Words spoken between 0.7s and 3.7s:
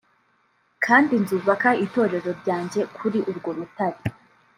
kandi nzubaka Itorero ryanjye kuri urwo